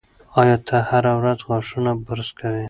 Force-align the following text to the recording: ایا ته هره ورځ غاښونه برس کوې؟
ایا 0.41 0.57
ته 0.67 0.77
هره 0.89 1.13
ورځ 1.19 1.39
غاښونه 1.47 1.91
برس 2.05 2.29
کوې؟ 2.39 2.59